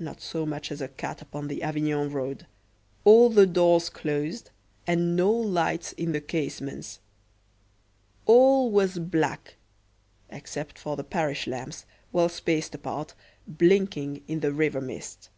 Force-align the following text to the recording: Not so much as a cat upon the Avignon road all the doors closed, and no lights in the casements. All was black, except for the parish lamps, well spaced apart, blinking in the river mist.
Not 0.00 0.20
so 0.20 0.44
much 0.44 0.72
as 0.72 0.80
a 0.80 0.88
cat 0.88 1.22
upon 1.22 1.46
the 1.46 1.62
Avignon 1.62 2.10
road 2.10 2.48
all 3.04 3.30
the 3.30 3.46
doors 3.46 3.88
closed, 3.88 4.50
and 4.84 5.14
no 5.14 5.30
lights 5.30 5.92
in 5.92 6.10
the 6.10 6.20
casements. 6.20 6.98
All 8.26 8.68
was 8.72 8.98
black, 8.98 9.54
except 10.28 10.76
for 10.76 10.96
the 10.96 11.04
parish 11.04 11.46
lamps, 11.46 11.86
well 12.10 12.28
spaced 12.28 12.74
apart, 12.74 13.14
blinking 13.46 14.24
in 14.26 14.40
the 14.40 14.50
river 14.52 14.80
mist. 14.80 15.30